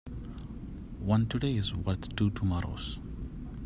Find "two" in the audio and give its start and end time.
2.15-2.31